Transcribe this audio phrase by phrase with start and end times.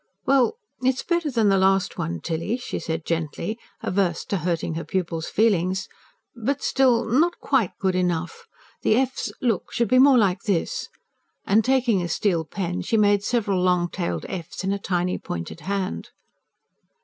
[0.25, 0.55] "Well...
[0.81, 5.27] it's better than the last one, Tilly," she said gently, averse to hurting her pupil's
[5.27, 5.87] feelings.
[6.35, 8.47] "But still not quite good enough.
[8.81, 10.87] The f's, look, should be more like this."
[11.45, 15.59] And taking a steel pen she made several long tailed f's, in a tiny, pointed
[15.59, 16.09] hand.